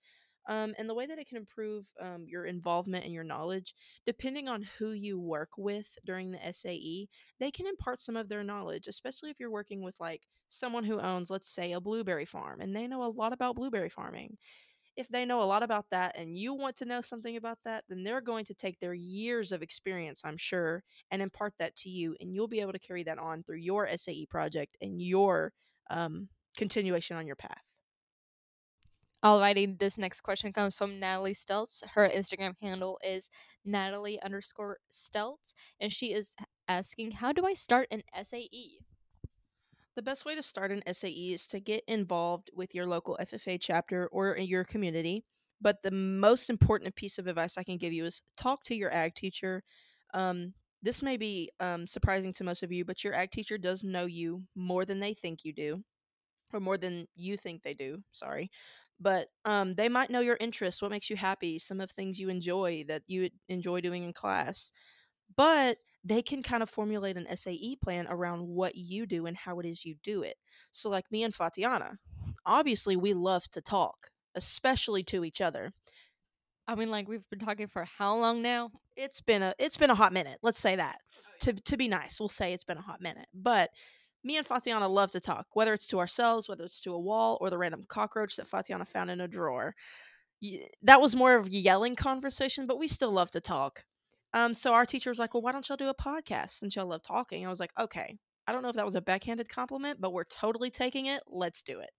Um, 0.48 0.72
and 0.78 0.88
the 0.88 0.94
way 0.94 1.06
that 1.06 1.18
it 1.18 1.26
can 1.26 1.36
improve 1.36 1.90
um, 2.00 2.26
your 2.28 2.46
involvement 2.46 3.04
and 3.04 3.12
your 3.12 3.24
knowledge 3.24 3.74
depending 4.06 4.46
on 4.46 4.66
who 4.78 4.92
you 4.92 5.18
work 5.18 5.50
with 5.58 5.88
during 6.06 6.30
the 6.30 6.52
SAE, 6.52 7.08
they 7.40 7.50
can 7.50 7.66
impart 7.66 8.00
some 8.00 8.16
of 8.16 8.28
their 8.28 8.44
knowledge, 8.44 8.86
especially 8.86 9.30
if 9.30 9.40
you're 9.40 9.50
working 9.50 9.82
with 9.82 9.96
like 9.98 10.22
someone 10.48 10.84
who 10.84 11.00
owns, 11.00 11.28
let's 11.28 11.52
say, 11.52 11.72
a 11.72 11.80
blueberry 11.80 12.24
farm 12.24 12.60
and 12.60 12.74
they 12.76 12.86
know 12.86 13.02
a 13.02 13.10
lot 13.10 13.32
about 13.32 13.56
blueberry 13.56 13.88
farming. 13.88 14.36
If 14.96 15.08
they 15.08 15.24
know 15.24 15.42
a 15.42 15.44
lot 15.44 15.62
about 15.62 15.86
that 15.90 16.16
and 16.18 16.36
you 16.36 16.52
want 16.52 16.76
to 16.76 16.84
know 16.84 17.00
something 17.00 17.36
about 17.36 17.58
that, 17.64 17.84
then 17.88 18.02
they're 18.02 18.20
going 18.20 18.44
to 18.46 18.54
take 18.54 18.78
their 18.78 18.94
years 18.94 19.50
of 19.50 19.62
experience, 19.62 20.22
I'm 20.24 20.36
sure, 20.36 20.82
and 21.10 21.22
impart 21.22 21.54
that 21.58 21.76
to 21.76 21.88
you. 21.88 22.14
And 22.20 22.34
you'll 22.34 22.48
be 22.48 22.60
able 22.60 22.72
to 22.72 22.78
carry 22.78 23.02
that 23.04 23.18
on 23.18 23.42
through 23.42 23.56
your 23.58 23.88
SAE 23.96 24.26
project 24.26 24.76
and 24.80 25.00
your 25.00 25.52
um, 25.90 26.28
continuation 26.56 27.16
on 27.16 27.26
your 27.26 27.36
path. 27.36 27.62
Alrighty, 29.24 29.78
this 29.78 29.96
next 29.98 30.22
question 30.22 30.52
comes 30.52 30.76
from 30.76 30.98
Natalie 30.98 31.32
Stelz. 31.32 31.84
Her 31.94 32.08
Instagram 32.08 32.54
handle 32.60 32.98
is 33.04 33.30
Natalie 33.64 34.20
underscore 34.20 34.78
Stelz, 34.90 35.54
and 35.80 35.92
she 35.92 36.12
is 36.12 36.32
asking, 36.66 37.12
How 37.12 37.32
do 37.32 37.46
I 37.46 37.54
start 37.54 37.86
an 37.92 38.00
E?" 38.00 38.24
SAE? 38.24 38.78
The 39.94 40.02
best 40.02 40.24
way 40.24 40.34
to 40.34 40.42
start 40.42 40.72
an 40.72 40.82
SAE 40.86 41.32
is 41.34 41.46
to 41.48 41.60
get 41.60 41.84
involved 41.86 42.50
with 42.54 42.74
your 42.74 42.86
local 42.86 43.16
FFA 43.20 43.58
chapter 43.58 44.08
or 44.08 44.36
your 44.38 44.64
community. 44.64 45.24
But 45.60 45.82
the 45.82 45.90
most 45.90 46.50
important 46.50 46.94
piece 46.96 47.18
of 47.18 47.26
advice 47.26 47.56
I 47.58 47.62
can 47.62 47.76
give 47.76 47.92
you 47.92 48.04
is 48.04 48.22
talk 48.36 48.64
to 48.64 48.74
your 48.74 48.92
ag 48.92 49.14
teacher. 49.14 49.62
Um, 50.14 50.54
this 50.82 51.02
may 51.02 51.16
be 51.16 51.50
um, 51.60 51.86
surprising 51.86 52.32
to 52.34 52.44
most 52.44 52.62
of 52.62 52.72
you, 52.72 52.84
but 52.84 53.04
your 53.04 53.14
ag 53.14 53.30
teacher 53.30 53.58
does 53.58 53.84
know 53.84 54.06
you 54.06 54.42
more 54.54 54.84
than 54.84 54.98
they 54.98 55.14
think 55.14 55.44
you 55.44 55.52
do, 55.52 55.84
or 56.52 56.60
more 56.60 56.78
than 56.78 57.06
you 57.14 57.36
think 57.36 57.62
they 57.62 57.74
do. 57.74 58.02
Sorry. 58.12 58.50
But 59.00 59.28
um, 59.44 59.74
they 59.74 59.88
might 59.88 60.10
know 60.10 60.20
your 60.20 60.38
interests, 60.40 60.82
what 60.82 60.90
makes 60.90 61.10
you 61.10 61.16
happy, 61.16 61.58
some 61.58 61.80
of 61.80 61.88
the 61.88 61.94
things 61.94 62.20
you 62.20 62.28
enjoy 62.28 62.84
that 62.88 63.02
you 63.06 63.30
enjoy 63.48 63.80
doing 63.80 64.04
in 64.04 64.12
class 64.12 64.72
but 65.36 65.78
they 66.04 66.22
can 66.22 66.42
kind 66.42 66.62
of 66.62 66.70
formulate 66.70 67.16
an 67.16 67.36
SAE 67.36 67.76
plan 67.82 68.06
around 68.08 68.46
what 68.46 68.74
you 68.74 69.06
do 69.06 69.26
and 69.26 69.36
how 69.36 69.60
it 69.60 69.66
is 69.66 69.84
you 69.84 69.94
do 70.02 70.22
it. 70.22 70.36
So, 70.72 70.88
like 70.90 71.10
me 71.10 71.22
and 71.22 71.34
Fatiana, 71.34 71.98
obviously 72.44 72.96
we 72.96 73.14
love 73.14 73.48
to 73.52 73.60
talk, 73.60 74.10
especially 74.34 75.02
to 75.04 75.24
each 75.24 75.40
other. 75.40 75.72
I 76.66 76.74
mean, 76.74 76.90
like 76.90 77.08
we've 77.08 77.28
been 77.30 77.38
talking 77.38 77.66
for 77.66 77.84
how 77.84 78.16
long 78.16 78.42
now? 78.42 78.70
It's 78.96 79.20
been 79.20 79.42
a 79.42 79.54
it's 79.58 79.76
been 79.76 79.90
a 79.90 79.94
hot 79.94 80.12
minute. 80.12 80.38
Let's 80.42 80.60
say 80.60 80.76
that. 80.76 80.96
Oh, 81.16 81.20
to 81.40 81.52
to 81.52 81.76
be 81.76 81.88
nice, 81.88 82.18
we'll 82.20 82.28
say 82.28 82.52
it's 82.52 82.64
been 82.64 82.78
a 82.78 82.82
hot 82.82 83.00
minute. 83.00 83.26
But 83.34 83.70
me 84.24 84.36
and 84.36 84.46
Fatiana 84.46 84.88
love 84.88 85.10
to 85.12 85.20
talk, 85.20 85.46
whether 85.54 85.72
it's 85.72 85.86
to 85.86 85.98
ourselves, 85.98 86.48
whether 86.48 86.64
it's 86.64 86.80
to 86.80 86.92
a 86.92 87.00
wall, 87.00 87.38
or 87.40 87.50
the 87.50 87.58
random 87.58 87.82
cockroach 87.88 88.36
that 88.36 88.46
Fatiana 88.46 88.84
found 88.84 89.10
in 89.10 89.20
a 89.20 89.28
drawer. 89.28 89.74
That 90.82 91.00
was 91.00 91.14
more 91.14 91.36
of 91.36 91.46
a 91.46 91.50
yelling 91.50 91.94
conversation, 91.94 92.66
but 92.66 92.78
we 92.78 92.88
still 92.88 93.12
love 93.12 93.30
to 93.32 93.40
talk. 93.40 93.84
Um, 94.34 94.54
so 94.54 94.72
our 94.74 94.86
teacher 94.86 95.10
was 95.10 95.18
like, 95.18 95.34
"Well, 95.34 95.42
why 95.42 95.52
don't 95.52 95.68
y'all 95.68 95.76
do 95.76 95.88
a 95.88 95.94
podcast 95.94 96.50
since 96.50 96.76
y'all 96.76 96.86
love 96.86 97.02
talking?" 97.02 97.46
I 97.46 97.50
was 97.50 97.60
like, 97.60 97.72
"Okay." 97.78 98.18
I 98.46 98.52
don't 98.52 98.62
know 98.62 98.68
if 98.70 98.76
that 98.76 98.84
was 98.84 98.96
a 98.96 99.00
backhanded 99.00 99.48
compliment, 99.48 100.00
but 100.00 100.12
we're 100.12 100.24
totally 100.24 100.70
taking 100.70 101.06
it. 101.06 101.22
Let's 101.28 101.62
do 101.62 101.78
it. 101.78 101.90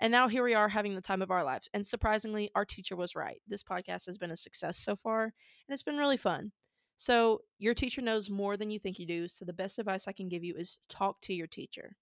And 0.00 0.10
now 0.10 0.28
here 0.28 0.42
we 0.42 0.54
are 0.54 0.68
having 0.68 0.94
the 0.94 1.02
time 1.02 1.20
of 1.20 1.30
our 1.30 1.44
lives. 1.44 1.68
And 1.74 1.86
surprisingly, 1.86 2.50
our 2.54 2.64
teacher 2.64 2.96
was 2.96 3.14
right. 3.14 3.40
This 3.46 3.62
podcast 3.62 4.06
has 4.06 4.16
been 4.16 4.30
a 4.30 4.36
success 4.36 4.78
so 4.78 4.96
far, 4.96 5.24
and 5.24 5.32
it's 5.68 5.82
been 5.82 5.98
really 5.98 6.16
fun. 6.16 6.52
So, 6.96 7.40
your 7.58 7.74
teacher 7.74 8.02
knows 8.02 8.30
more 8.30 8.56
than 8.56 8.70
you 8.70 8.78
think 8.78 8.98
you 8.98 9.06
do. 9.06 9.28
So, 9.28 9.44
the 9.44 9.52
best 9.52 9.78
advice 9.78 10.08
I 10.08 10.12
can 10.12 10.28
give 10.28 10.44
you 10.44 10.54
is 10.54 10.78
talk 10.88 11.20
to 11.22 11.34
your 11.34 11.46
teacher. 11.46 11.96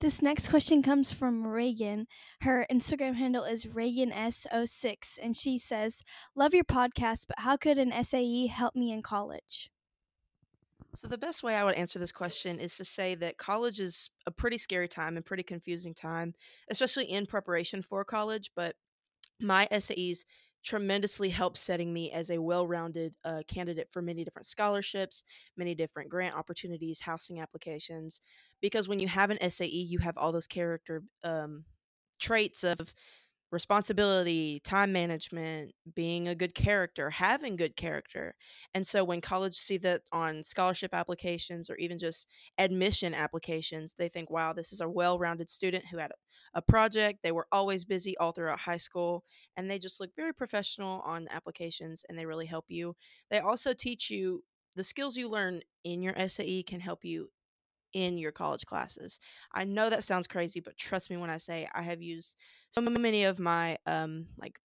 This 0.00 0.22
next 0.22 0.48
question 0.48 0.82
comes 0.82 1.12
from 1.12 1.46
Reagan. 1.46 2.06
Her 2.40 2.66
Instagram 2.72 3.16
handle 3.16 3.44
is 3.44 3.66
ReaganS06, 3.66 5.18
and 5.22 5.36
she 5.36 5.58
says, 5.58 6.02
Love 6.34 6.54
your 6.54 6.64
podcast, 6.64 7.26
but 7.28 7.40
how 7.40 7.58
could 7.58 7.76
an 7.76 7.92
SAE 8.02 8.46
help 8.46 8.74
me 8.74 8.92
in 8.92 9.02
college? 9.02 9.70
So, 10.94 11.06
the 11.06 11.18
best 11.18 11.42
way 11.42 11.54
I 11.54 11.64
would 11.64 11.74
answer 11.74 11.98
this 11.98 12.12
question 12.12 12.58
is 12.58 12.78
to 12.78 12.84
say 12.84 13.14
that 13.16 13.36
college 13.36 13.78
is 13.78 14.08
a 14.26 14.30
pretty 14.30 14.56
scary 14.56 14.88
time 14.88 15.18
and 15.18 15.24
pretty 15.24 15.42
confusing 15.42 15.92
time, 15.92 16.32
especially 16.70 17.04
in 17.04 17.26
preparation 17.26 17.82
for 17.82 18.02
college. 18.02 18.52
But 18.56 18.76
my 19.38 19.68
SAEs 19.70 20.24
tremendously 20.62 21.28
helped 21.30 21.56
setting 21.56 21.92
me 21.92 22.10
as 22.12 22.30
a 22.30 22.38
well-rounded 22.38 23.14
uh, 23.24 23.42
candidate 23.48 23.88
for 23.90 24.02
many 24.02 24.24
different 24.24 24.46
scholarships 24.46 25.24
many 25.56 25.74
different 25.74 26.10
grant 26.10 26.36
opportunities 26.36 27.00
housing 27.00 27.40
applications 27.40 28.20
because 28.60 28.88
when 28.88 29.00
you 29.00 29.08
have 29.08 29.30
an 29.30 29.50
sae 29.50 29.66
you 29.66 29.98
have 29.98 30.16
all 30.16 30.32
those 30.32 30.46
character 30.46 31.02
um, 31.24 31.64
traits 32.18 32.62
of 32.64 32.94
responsibility, 33.50 34.60
time 34.64 34.92
management, 34.92 35.72
being 35.94 36.28
a 36.28 36.34
good 36.34 36.54
character, 36.54 37.10
having 37.10 37.56
good 37.56 37.76
character. 37.76 38.34
And 38.74 38.86
so 38.86 39.02
when 39.04 39.20
college 39.20 39.56
see 39.56 39.76
that 39.78 40.02
on 40.12 40.42
scholarship 40.42 40.94
applications 40.94 41.68
or 41.68 41.76
even 41.76 41.98
just 41.98 42.28
admission 42.58 43.14
applications, 43.14 43.94
they 43.94 44.08
think, 44.08 44.30
wow, 44.30 44.52
this 44.52 44.72
is 44.72 44.80
a 44.80 44.88
well 44.88 45.18
rounded 45.18 45.50
student 45.50 45.84
who 45.90 45.98
had 45.98 46.12
a, 46.12 46.58
a 46.58 46.62
project. 46.62 47.20
They 47.22 47.32
were 47.32 47.48
always 47.50 47.84
busy 47.84 48.16
all 48.18 48.32
throughout 48.32 48.60
high 48.60 48.76
school 48.76 49.24
and 49.56 49.70
they 49.70 49.78
just 49.78 50.00
look 50.00 50.10
very 50.16 50.32
professional 50.32 51.00
on 51.00 51.28
applications 51.30 52.04
and 52.08 52.18
they 52.18 52.26
really 52.26 52.46
help 52.46 52.66
you. 52.68 52.94
They 53.30 53.40
also 53.40 53.72
teach 53.72 54.10
you 54.10 54.44
the 54.76 54.84
skills 54.84 55.16
you 55.16 55.28
learn 55.28 55.62
in 55.82 56.02
your 56.02 56.14
SAE 56.28 56.62
can 56.62 56.80
help 56.80 57.04
you 57.04 57.30
in 57.92 58.18
your 58.18 58.32
college 58.32 58.64
classes. 58.66 59.18
I 59.52 59.64
know 59.64 59.90
that 59.90 60.04
sounds 60.04 60.26
crazy, 60.26 60.60
but 60.60 60.76
trust 60.76 61.10
me 61.10 61.16
when 61.16 61.30
I 61.30 61.38
say 61.38 61.68
I 61.74 61.82
have 61.82 62.02
used 62.02 62.36
so 62.70 62.80
many 62.82 63.24
of 63.24 63.38
my 63.40 63.78
um 63.86 64.26
like 64.38 64.60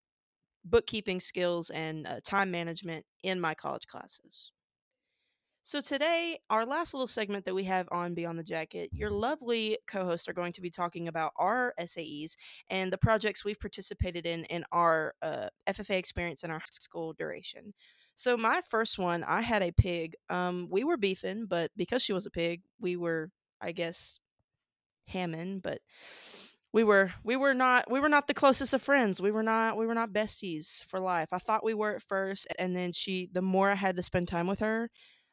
bookkeeping 0.65 1.19
skills 1.19 1.69
and 1.69 2.07
uh, 2.07 2.19
time 2.23 2.51
management 2.51 3.05
in 3.23 3.39
my 3.39 3.53
college 3.55 3.87
classes. 3.87 4.51
So 5.67 5.81
today, 5.81 6.37
our 6.51 6.63
last 6.63 6.93
little 6.93 7.07
segment 7.07 7.43
that 7.45 7.55
we 7.55 7.63
have 7.63 7.87
on 7.91 8.13
Beyond 8.13 8.37
the 8.37 8.43
Jacket, 8.43 8.91
your 8.93 9.09
lovely 9.09 9.79
co-hosts 9.87 10.27
are 10.27 10.33
going 10.33 10.53
to 10.53 10.61
be 10.61 10.69
talking 10.69 11.07
about 11.07 11.33
our 11.37 11.73
SAEs 11.79 12.37
and 12.69 12.93
the 12.93 12.99
projects 12.99 13.43
we've 13.43 13.59
participated 13.59 14.27
in 14.27 14.45
in 14.45 14.63
our 14.71 15.15
uh, 15.23 15.47
FFA 15.65 15.97
experience 15.97 16.43
and 16.43 16.51
our 16.51 16.59
high 16.59 16.65
school 16.71 17.13
duration. 17.13 17.73
So 18.15 18.37
my 18.37 18.61
first 18.61 18.97
one, 18.97 19.23
I 19.23 19.41
had 19.41 19.61
a 19.61 19.71
pig. 19.71 20.15
Um, 20.29 20.67
we 20.71 20.83
were 20.83 20.97
beefing, 20.97 21.45
but 21.47 21.71
because 21.75 22.01
she 22.01 22.13
was 22.13 22.25
a 22.25 22.31
pig, 22.31 22.61
we 22.79 22.95
were, 22.95 23.31
I 23.61 23.71
guess, 23.73 24.19
hamming. 25.11 25.61
But 25.61 25.81
we 26.73 26.83
were 26.83 27.13
we 27.23 27.37
were 27.37 27.53
not 27.53 27.89
we 27.89 27.99
were 27.99 28.09
not 28.09 28.27
the 28.27 28.33
closest 28.33 28.73
of 28.73 28.81
friends. 28.81 29.21
We 29.21 29.31
were 29.31 29.43
not 29.43 29.77
we 29.77 29.87
were 29.87 29.93
not 29.95 30.11
besties 30.11 30.83
for 30.85 30.99
life. 30.99 31.29
I 31.31 31.39
thought 31.39 31.63
we 31.63 31.73
were 31.73 31.95
at 31.95 32.01
first, 32.03 32.47
and 32.59 32.75
then 32.75 32.91
she. 32.91 33.29
The 33.31 33.41
more 33.41 33.69
I 33.71 33.75
had 33.75 33.95
to 33.97 34.03
spend 34.03 34.27
time 34.27 34.47
with 34.47 34.59
her, 34.59 34.89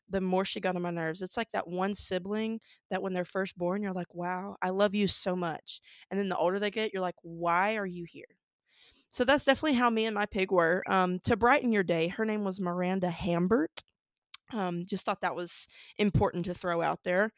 the 0.09 0.21
more 0.21 0.45
she 0.45 0.61
got 0.61 0.77
on 0.77 0.83
my 0.83 0.91
nerves. 0.91 1.23
It's 1.23 1.37
like 1.37 1.51
that 1.53 1.69
one 1.69 1.95
sibling 1.95 2.61
that 2.91 3.03
when 3.03 3.13
they're 3.15 3.25
first 3.25 3.57
born, 3.59 3.83
you're 3.83 3.93
like, 3.93 4.15
wow, 4.15 4.57
I 4.63 4.71
love 4.71 4.95
you 4.95 5.09
so 5.09 5.37
much. 5.37 5.81
And 6.11 6.19
then 6.21 6.29
the 6.29 6.37
older 6.37 6.59
they 6.59 6.71
get, 6.71 6.93
you're 6.93 7.03
like, 7.03 7.17
why 7.23 7.77
are 7.79 7.87
you 7.87 8.05
here? 8.05 8.27
So 9.13 9.25
that's 9.27 9.45
definitely 9.45 9.75
how 9.75 9.91
me 9.91 10.07
and 10.07 10.15
my 10.15 10.25
pig 10.25 10.51
were. 10.51 10.83
Um, 10.89 11.21
to 11.25 11.37
brighten 11.37 11.71
your 11.71 11.83
day, 11.83 12.09
her 12.09 12.25
name 12.25 12.45
was 12.45 12.59
Miranda 12.59 13.11
Hambert. 13.11 13.83
Um, 14.55 14.85
just 14.87 15.05
thought 15.05 15.21
that 15.21 15.37
was 15.37 15.69
important 15.99 16.47
to 16.47 16.55
throw 16.55 16.81
out 16.81 17.01
there. 17.05 17.33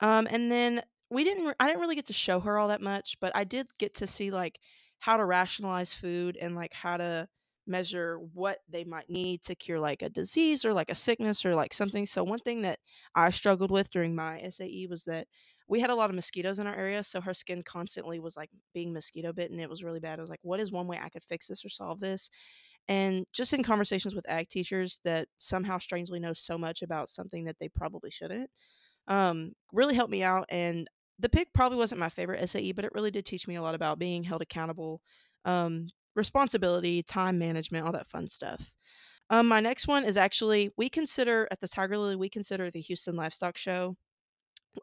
Um, 0.00 0.28
and 0.30 0.52
then 0.52 0.82
we 1.10 1.24
didn't, 1.24 1.46
re- 1.46 1.54
I 1.58 1.66
didn't 1.68 1.80
really 1.80 1.94
get 1.96 2.06
to 2.06 2.12
show 2.12 2.40
her 2.40 2.58
all 2.58 2.68
that 2.68 2.82
much, 2.82 3.16
but 3.18 3.34
I 3.34 3.44
did 3.44 3.66
get 3.78 3.94
to 3.96 4.06
see 4.06 4.30
like 4.30 4.60
how 5.00 5.16
to 5.16 5.24
rationalize 5.24 5.94
food 5.94 6.36
and 6.38 6.54
like 6.54 6.74
how 6.74 6.98
to 6.98 7.28
measure 7.66 8.18
what 8.34 8.58
they 8.68 8.84
might 8.84 9.08
need 9.08 9.42
to 9.44 9.54
cure 9.54 9.80
like 9.80 10.02
a 10.02 10.10
disease 10.10 10.66
or 10.66 10.74
like 10.74 10.90
a 10.90 10.94
sickness 10.94 11.46
or 11.46 11.54
like 11.54 11.72
something. 11.72 12.04
So 12.04 12.24
one 12.24 12.40
thing 12.40 12.62
that 12.62 12.78
I 13.14 13.30
struggled 13.30 13.70
with 13.70 13.90
during 13.90 14.14
my 14.14 14.40
SAE 14.40 14.86
was 14.88 15.04
that 15.04 15.28
we 15.68 15.80
had 15.80 15.90
a 15.90 15.94
lot 15.94 16.10
of 16.10 16.16
mosquitoes 16.16 16.58
in 16.58 16.66
our 16.66 16.74
area, 16.74 17.02
so 17.02 17.20
her 17.20 17.34
skin 17.34 17.62
constantly 17.62 18.20
was 18.20 18.36
like 18.36 18.50
being 18.72 18.92
mosquito 18.92 19.32
bitten. 19.32 19.58
It 19.58 19.70
was 19.70 19.82
really 19.82 20.00
bad. 20.00 20.18
I 20.18 20.22
was 20.22 20.30
like, 20.30 20.40
what 20.42 20.60
is 20.60 20.70
one 20.70 20.86
way 20.86 20.98
I 21.02 21.08
could 21.08 21.24
fix 21.24 21.48
this 21.48 21.64
or 21.64 21.68
solve 21.68 22.00
this? 22.00 22.30
And 22.88 23.26
just 23.32 23.52
in 23.52 23.64
conversations 23.64 24.14
with 24.14 24.28
ag 24.28 24.48
teachers 24.48 25.00
that 25.04 25.28
somehow 25.38 25.78
strangely 25.78 26.20
know 26.20 26.32
so 26.32 26.56
much 26.56 26.82
about 26.82 27.08
something 27.08 27.44
that 27.44 27.56
they 27.58 27.68
probably 27.68 28.10
shouldn't, 28.10 28.48
um, 29.08 29.52
really 29.72 29.94
helped 29.94 30.12
me 30.12 30.22
out. 30.22 30.46
And 30.50 30.88
the 31.18 31.28
pig 31.28 31.48
probably 31.54 31.78
wasn't 31.78 32.00
my 32.00 32.10
favorite 32.10 32.48
SAE, 32.48 32.72
but 32.72 32.84
it 32.84 32.92
really 32.94 33.10
did 33.10 33.26
teach 33.26 33.48
me 33.48 33.56
a 33.56 33.62
lot 33.62 33.74
about 33.74 33.98
being 33.98 34.22
held 34.22 34.42
accountable, 34.42 35.00
um, 35.44 35.88
responsibility, 36.14 37.02
time 37.02 37.38
management, 37.38 37.86
all 37.86 37.92
that 37.92 38.08
fun 38.08 38.28
stuff. 38.28 38.72
Um, 39.30 39.48
my 39.48 39.60
next 39.60 39.88
one 39.88 40.04
is 40.04 40.16
actually 40.16 40.70
we 40.76 40.88
consider 40.88 41.48
at 41.50 41.60
the 41.60 41.66
Tiger 41.68 41.98
Lily 41.98 42.14
we 42.14 42.28
consider 42.28 42.70
the 42.70 42.80
Houston 42.80 43.16
Livestock 43.16 43.56
Show 43.56 43.96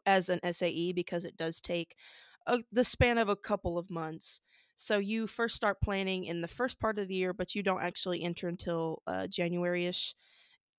as 0.06 0.28
an 0.28 0.40
SAE 0.52 0.92
because 0.92 1.24
it 1.24 1.36
does 1.36 1.60
take 1.60 1.94
a, 2.46 2.60
the 2.72 2.84
span 2.84 3.18
of 3.18 3.28
a 3.28 3.36
couple 3.36 3.78
of 3.78 3.90
months. 3.90 4.40
So 4.76 4.98
you 4.98 5.26
first 5.26 5.54
start 5.54 5.80
planning 5.80 6.24
in 6.24 6.40
the 6.40 6.48
first 6.48 6.80
part 6.80 6.98
of 6.98 7.08
the 7.08 7.14
year, 7.14 7.32
but 7.32 7.54
you 7.54 7.62
don't 7.62 7.82
actually 7.82 8.22
enter 8.22 8.48
until 8.48 9.02
uh, 9.06 9.26
January 9.28 9.86
ish 9.86 10.14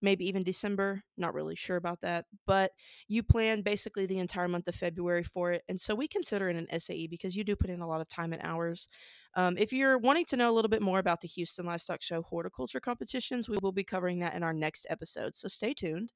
maybe 0.01 0.27
even 0.27 0.43
December. 0.43 1.03
Not 1.17 1.33
really 1.33 1.55
sure 1.55 1.77
about 1.77 2.01
that. 2.01 2.25
But 2.45 2.71
you 3.07 3.23
plan 3.23 3.61
basically 3.61 4.05
the 4.05 4.19
entire 4.19 4.47
month 4.47 4.67
of 4.67 4.75
February 4.75 5.23
for 5.23 5.51
it. 5.51 5.63
And 5.67 5.79
so 5.79 5.95
we 5.95 6.07
consider 6.07 6.49
it 6.49 6.55
an 6.55 6.79
SAE 6.79 7.07
because 7.07 7.35
you 7.35 7.43
do 7.43 7.55
put 7.55 7.69
in 7.69 7.81
a 7.81 7.87
lot 7.87 8.01
of 8.01 8.07
time 8.07 8.33
and 8.33 8.41
hours. 8.43 8.87
Um, 9.35 9.57
if 9.57 9.73
you're 9.73 9.97
wanting 9.97 10.25
to 10.25 10.37
know 10.37 10.49
a 10.49 10.53
little 10.53 10.69
bit 10.69 10.81
more 10.81 10.99
about 10.99 11.21
the 11.21 11.27
Houston 11.27 11.65
Livestock 11.65 12.01
Show 12.01 12.21
horticulture 12.21 12.79
competitions, 12.79 13.49
we 13.49 13.57
will 13.61 13.71
be 13.71 13.83
covering 13.83 14.19
that 14.19 14.35
in 14.35 14.43
our 14.43 14.53
next 14.53 14.85
episode. 14.89 15.35
So 15.35 15.47
stay 15.47 15.73
tuned. 15.73 16.13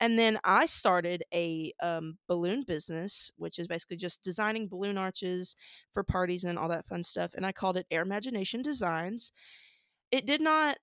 And 0.00 0.18
then 0.18 0.38
I 0.44 0.66
started 0.66 1.22
a 1.32 1.72
um, 1.80 2.18
balloon 2.26 2.64
business, 2.66 3.30
which 3.36 3.58
is 3.58 3.68
basically 3.68 3.96
just 3.96 4.22
designing 4.22 4.68
balloon 4.68 4.98
arches 4.98 5.54
for 5.92 6.02
parties 6.02 6.44
and 6.44 6.58
all 6.58 6.68
that 6.68 6.86
fun 6.86 7.04
stuff. 7.04 7.32
And 7.34 7.46
I 7.46 7.52
called 7.52 7.76
it 7.76 7.86
Air 7.90 8.02
Imagination 8.02 8.60
Designs. 8.60 9.32
It 10.10 10.26
did 10.26 10.40
not 10.40 10.78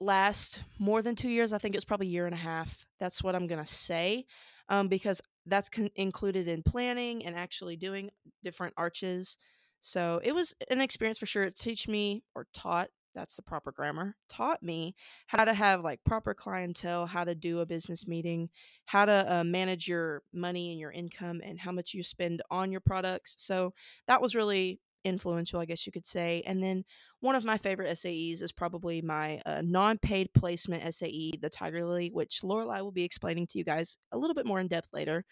last 0.00 0.62
more 0.78 1.02
than 1.02 1.16
two 1.16 1.28
years. 1.28 1.52
I 1.52 1.58
think 1.58 1.74
it's 1.74 1.84
probably 1.84 2.08
a 2.08 2.10
year 2.10 2.26
and 2.26 2.34
a 2.34 2.38
half. 2.38 2.86
That's 3.00 3.22
what 3.22 3.34
I'm 3.34 3.46
going 3.46 3.64
to 3.64 3.72
say 3.72 4.26
um, 4.68 4.88
because 4.88 5.20
that's 5.46 5.68
con- 5.68 5.90
included 5.96 6.48
in 6.48 6.62
planning 6.62 7.24
and 7.24 7.36
actually 7.36 7.76
doing 7.76 8.10
different 8.42 8.74
arches. 8.76 9.36
So 9.80 10.20
it 10.22 10.32
was 10.32 10.54
an 10.70 10.80
experience 10.80 11.18
for 11.18 11.26
sure. 11.26 11.42
It 11.44 11.58
teach 11.58 11.88
me 11.88 12.24
or 12.34 12.46
taught 12.54 12.88
that's 13.14 13.36
the 13.36 13.42
proper 13.42 13.72
grammar 13.72 14.16
taught 14.28 14.62
me 14.62 14.94
how 15.26 15.44
to 15.44 15.54
have 15.54 15.82
like 15.82 16.02
proper 16.04 16.34
clientele 16.34 17.06
how 17.06 17.24
to 17.24 17.34
do 17.34 17.60
a 17.60 17.66
business 17.66 18.06
meeting 18.06 18.48
how 18.86 19.04
to 19.04 19.26
uh, 19.28 19.44
manage 19.44 19.88
your 19.88 20.22
money 20.32 20.70
and 20.70 20.80
your 20.80 20.90
income 20.92 21.40
and 21.44 21.60
how 21.60 21.72
much 21.72 21.94
you 21.94 22.02
spend 22.02 22.42
on 22.50 22.70
your 22.70 22.80
products 22.80 23.34
so 23.38 23.72
that 24.06 24.20
was 24.20 24.34
really 24.34 24.80
influential 25.04 25.60
i 25.60 25.64
guess 25.64 25.86
you 25.86 25.92
could 25.92 26.06
say 26.06 26.42
and 26.46 26.62
then 26.62 26.84
one 27.24 27.36
of 27.36 27.44
my 27.44 27.56
favorite 27.56 27.88
SAEs 27.96 28.42
is 28.42 28.52
probably 28.52 29.00
my 29.00 29.40
uh, 29.46 29.62
non-paid 29.64 30.34
placement 30.34 30.94
SAE, 30.94 31.32
the 31.40 31.48
Tiger 31.48 31.82
Lily, 31.82 32.10
which 32.12 32.42
Lorelai 32.42 32.82
will 32.82 32.92
be 32.92 33.02
explaining 33.02 33.46
to 33.46 33.56
you 33.56 33.64
guys 33.64 33.96
a 34.12 34.18
little 34.18 34.34
bit 34.34 34.44
more 34.44 34.60
in 34.60 34.68
depth 34.68 34.88
later. 34.92 35.24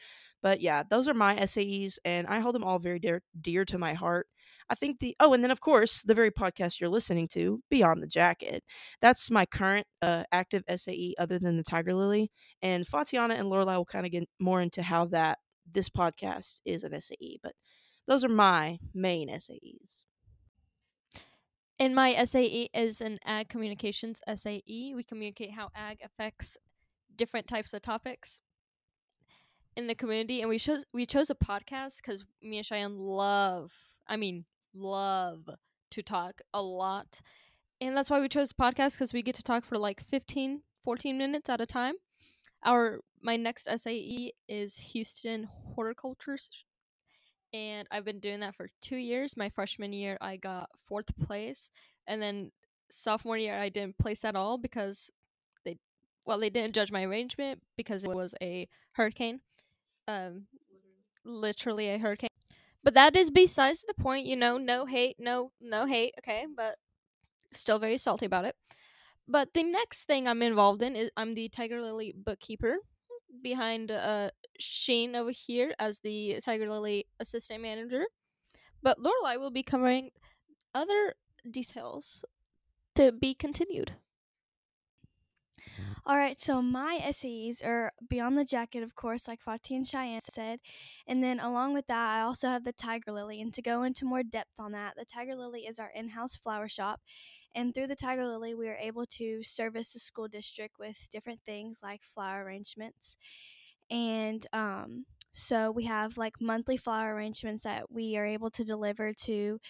But 0.42 0.62
yeah, 0.62 0.84
those 0.88 1.06
are 1.06 1.12
my 1.12 1.36
SAEs, 1.36 1.98
and 2.06 2.26
I 2.28 2.38
hold 2.38 2.54
them 2.54 2.64
all 2.64 2.78
very 2.78 2.98
dear, 2.98 3.20
dear 3.38 3.66
to 3.66 3.76
my 3.76 3.92
heart. 3.92 4.26
I 4.70 4.74
think 4.74 5.00
the 5.00 5.14
oh, 5.20 5.34
and 5.34 5.44
then 5.44 5.50
of 5.50 5.60
course 5.60 6.02
the 6.02 6.14
very 6.14 6.30
podcast 6.30 6.80
you're 6.80 6.88
listening 6.88 7.28
to, 7.32 7.60
Beyond 7.70 8.02
the 8.02 8.06
Jacket. 8.06 8.64
That's 9.02 9.30
my 9.30 9.44
current 9.44 9.86
uh, 10.00 10.24
active 10.32 10.64
SAE, 10.74 11.14
other 11.18 11.38
than 11.38 11.58
the 11.58 11.62
Tiger 11.62 11.92
Lily. 11.92 12.30
And 12.62 12.88
Fatiana 12.88 13.34
and 13.34 13.48
Lorelai 13.48 13.76
will 13.76 13.84
kind 13.84 14.06
of 14.06 14.12
get 14.12 14.26
more 14.40 14.62
into 14.62 14.82
how 14.82 15.04
that 15.08 15.40
this 15.70 15.90
podcast 15.90 16.60
is 16.64 16.84
an 16.84 16.98
SAE, 16.98 17.38
but 17.42 17.52
those 18.06 18.24
are 18.24 18.28
my 18.28 18.78
main 18.94 19.28
SAEs. 19.28 20.04
And 21.78 21.94
my 21.94 22.24
SAE 22.24 22.70
is 22.74 23.00
an 23.00 23.18
ag 23.24 23.48
communications 23.48 24.20
SAE. 24.32 24.92
We 24.94 25.02
communicate 25.02 25.52
how 25.52 25.70
ag 25.74 25.98
affects 26.04 26.56
different 27.16 27.46
types 27.46 27.72
of 27.72 27.82
topics 27.82 28.40
in 29.76 29.86
the 29.86 29.94
community, 29.94 30.40
and 30.40 30.48
we 30.48 30.58
chose 30.58 30.84
we 30.92 31.06
chose 31.06 31.30
a 31.30 31.34
podcast 31.34 31.96
because 31.96 32.24
me 32.42 32.58
and 32.58 32.66
Cheyenne 32.66 32.98
love, 32.98 33.72
I 34.06 34.16
mean, 34.16 34.44
love 34.74 35.48
to 35.90 36.02
talk 36.02 36.40
a 36.52 36.62
lot, 36.62 37.20
and 37.80 37.96
that's 37.96 38.10
why 38.10 38.20
we 38.20 38.28
chose 38.28 38.50
the 38.50 38.62
podcast 38.62 38.92
because 38.92 39.12
we 39.12 39.22
get 39.22 39.34
to 39.36 39.42
talk 39.42 39.64
for 39.64 39.78
like 39.78 40.02
15, 40.02 40.62
14 40.84 41.18
minutes 41.18 41.48
at 41.48 41.60
a 41.60 41.66
time. 41.66 41.94
Our 42.64 43.00
my 43.22 43.36
next 43.36 43.68
SAE 43.76 44.32
is 44.48 44.76
Houston 44.76 45.48
horticulture, 45.74 46.36
and 47.52 47.86
I've 47.90 48.04
been 48.04 48.20
doing 48.20 48.40
that 48.40 48.54
for 48.54 48.68
two 48.80 48.96
years. 48.96 49.36
My 49.36 49.48
freshman 49.48 49.92
year, 49.92 50.18
I 50.20 50.36
got 50.36 50.70
fourth 50.86 51.16
place, 51.18 51.70
and 52.06 52.20
then 52.20 52.52
sophomore 52.90 53.36
year, 53.36 53.58
I 53.58 53.68
didn't 53.68 53.98
place 53.98 54.24
at 54.24 54.36
all 54.36 54.58
because 54.58 55.10
they, 55.64 55.78
well, 56.26 56.38
they 56.38 56.50
didn't 56.50 56.74
judge 56.74 56.92
my 56.92 57.04
arrangement 57.04 57.62
because 57.76 58.04
it 58.04 58.10
was 58.10 58.34
a 58.42 58.68
hurricane, 58.92 59.40
um, 60.08 60.46
literally 61.24 61.88
a 61.88 61.98
hurricane. 61.98 62.28
But 62.84 62.94
that 62.94 63.16
is 63.16 63.30
besides 63.30 63.84
the 63.86 63.94
point, 63.94 64.26
you 64.26 64.36
know. 64.36 64.58
No 64.58 64.86
hate, 64.86 65.16
no 65.18 65.52
no 65.60 65.86
hate, 65.86 66.14
okay. 66.18 66.46
But 66.54 66.76
still 67.52 67.78
very 67.78 67.98
salty 67.98 68.26
about 68.26 68.44
it. 68.44 68.56
But 69.28 69.54
the 69.54 69.62
next 69.62 70.04
thing 70.04 70.26
I'm 70.26 70.42
involved 70.42 70.82
in 70.82 70.96
is 70.96 71.10
I'm 71.16 71.34
the 71.34 71.48
Tiger 71.48 71.80
Lily 71.80 72.12
bookkeeper 72.16 72.78
behind 73.42 73.90
uh 73.90 74.30
Shane 74.58 75.16
over 75.16 75.30
here 75.30 75.74
as 75.78 76.00
the 76.00 76.40
Tiger 76.44 76.68
Lily 76.68 77.06
assistant 77.20 77.62
manager. 77.62 78.04
But 78.82 78.98
Lorelai 78.98 79.38
will 79.38 79.50
be 79.50 79.62
covering 79.62 80.10
other 80.74 81.14
details 81.48 82.24
to 82.94 83.12
be 83.12 83.34
continued. 83.34 83.92
All 86.04 86.16
right, 86.16 86.40
so 86.40 86.60
my 86.60 86.98
SAEs 87.00 87.64
are 87.64 87.92
Beyond 88.08 88.36
the 88.36 88.44
Jacket, 88.44 88.82
of 88.82 88.96
course, 88.96 89.28
like 89.28 89.40
Fatih 89.40 89.76
and 89.76 89.86
Cheyenne 89.86 90.20
said. 90.20 90.58
And 91.06 91.22
then 91.22 91.38
along 91.38 91.74
with 91.74 91.86
that, 91.86 92.18
I 92.18 92.22
also 92.22 92.48
have 92.48 92.64
the 92.64 92.72
Tiger 92.72 93.12
Lily. 93.12 93.40
And 93.40 93.54
to 93.54 93.62
go 93.62 93.84
into 93.84 94.04
more 94.04 94.24
depth 94.24 94.58
on 94.58 94.72
that, 94.72 94.94
the 94.96 95.04
Tiger 95.04 95.36
Lily 95.36 95.60
is 95.60 95.78
our 95.78 95.92
in 95.94 96.08
house 96.08 96.34
flower 96.34 96.68
shop. 96.68 97.00
And 97.54 97.74
through 97.74 97.88
the 97.88 97.96
Tiger 97.96 98.26
Lily, 98.26 98.54
we 98.54 98.68
are 98.68 98.78
able 98.80 99.06
to 99.06 99.42
service 99.42 99.92
the 99.92 99.98
school 99.98 100.28
district 100.28 100.76
with 100.78 100.96
different 101.10 101.40
things 101.40 101.80
like 101.82 102.02
flower 102.02 102.44
arrangements. 102.44 103.16
And 103.90 104.46
um, 104.52 105.04
so 105.32 105.70
we 105.70 105.84
have 105.84 106.16
like 106.16 106.40
monthly 106.40 106.76
flower 106.76 107.14
arrangements 107.14 107.62
that 107.64 107.90
we 107.90 108.16
are 108.16 108.26
able 108.26 108.50
to 108.50 108.64
deliver 108.64 109.12
to 109.12 109.60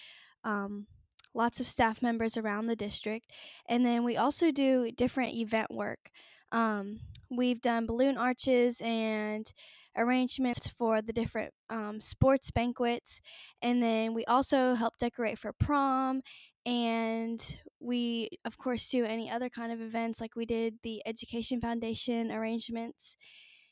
um, 0.45 0.87
lots 1.35 1.61
of 1.61 1.67
staff 1.67 2.03
members 2.03 2.37
around 2.37 2.67
the 2.67 2.77
district. 2.77 3.33
And 3.69 3.85
then 3.85 4.05
we 4.05 4.17
also 4.17 4.51
do 4.51 4.91
different 4.93 5.35
event 5.35 5.71
work. 5.71 6.11
Um, 6.53 7.01
we've 7.31 7.61
done 7.61 7.87
balloon 7.87 8.19
arches 8.19 8.81
and 8.85 9.51
arrangements 9.97 10.69
for 10.69 11.01
the 11.01 11.13
different 11.13 11.53
um, 11.71 12.01
sports 12.01 12.51
banquets. 12.51 13.21
And 13.63 13.83
then 13.83 14.15
we 14.15 14.25
also 14.27 14.75
help 14.75 14.99
decorate 14.99 15.39
for 15.39 15.53
prom. 15.53 16.23
And 16.65 17.57
we, 17.81 18.29
of 18.45 18.57
course, 18.57 18.89
do 18.89 19.05
any 19.05 19.31
other 19.31 19.49
kind 19.49 19.73
of 19.73 19.81
events 19.81 20.21
like 20.21 20.37
we 20.37 20.47
did 20.47 20.75
the 20.83 21.03
Education 21.07 21.61
Foundation 21.61 22.31
arrangements. 22.31 23.17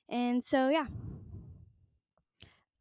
And 0.09 0.43
so, 0.43 0.69
yeah. 0.69 0.87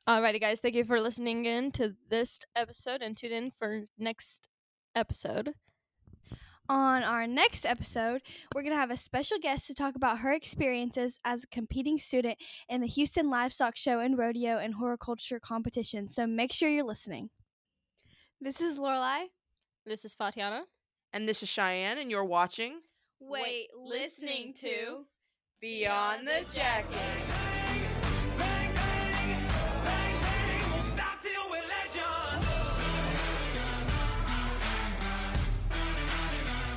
Alrighty, 0.08 0.42
guys, 0.42 0.60
thank 0.60 0.74
you 0.74 0.84
for 0.84 1.00
listening 1.00 1.46
in 1.46 1.72
to 1.74 1.96
this 2.10 2.40
episode 2.56 3.04
and 3.04 3.16
tune 3.16 3.32
in 3.32 3.52
for 3.52 3.84
next 4.00 4.50
episode. 4.96 5.54
On 6.68 7.04
our 7.04 7.28
next 7.28 7.66
episode, 7.66 8.22
we're 8.54 8.62
going 8.62 8.74
to 8.74 8.80
have 8.80 8.92
a 8.92 8.98
special 8.98 9.38
guest 9.40 9.68
to 9.68 9.74
talk 9.74 9.96
about 9.96 10.20
her 10.20 10.32
experiences 10.32 11.20
as 11.26 11.44
a 11.44 11.48
competing 11.48 11.98
student 11.98 12.38
in 12.68 12.82
the 12.82 12.88
Houston 12.88 13.30
Livestock 13.30 13.76
Show 13.76 14.00
and 14.00 14.18
Rodeo 14.18 14.58
and 14.58 14.76
Horticulture 14.76 15.40
competition. 15.40 16.10
So 16.10 16.26
make 16.26 16.54
sure 16.54 16.70
you're 16.70 16.84
listening. 16.84 17.30
This 18.42 18.62
is 18.62 18.80
Lorelai. 18.80 19.26
This 19.90 20.06
is 20.06 20.14
Fatiana. 20.14 20.66
And 21.14 21.28
this 21.28 21.42
is 21.42 21.50
Cheyenne, 21.50 21.98
and 21.98 22.12
you're 22.12 22.24
watching 22.24 22.82
Wait, 23.20 23.70
listening 23.76 24.54
to 24.54 25.06
Beyond 25.60 26.28
the 26.28 26.46
Jacket. 26.54 27.49